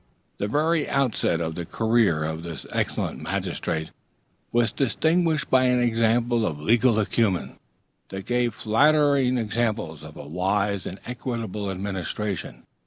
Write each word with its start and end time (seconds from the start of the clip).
The 0.39 0.47
very 0.47 0.89
outset 0.89 1.39
of 1.41 1.53
the 1.53 1.63
career 1.63 2.23
of 2.23 2.41
this 2.41 2.65
excellent 2.71 3.21
magistrate 3.21 3.91
was 4.51 4.71
distinguished 4.71 5.51
by 5.51 5.65
an 5.65 5.79
example 5.79 6.43
of 6.47 6.59
legal 6.59 6.99
acumen, 6.99 7.57
that 8.09 8.25
gave 8.25 8.55
flattering 8.55 9.35
presage 9.35 10.03
of 10.03 10.17
a 10.17 10.27
wise 10.27 10.87
and 10.87 10.99
equitable 11.05 11.69
administration. 11.69 12.63